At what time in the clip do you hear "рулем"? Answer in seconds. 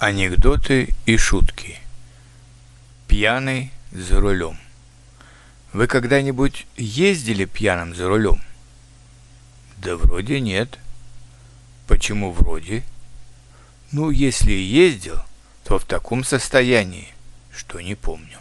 4.20-4.56, 8.06-8.40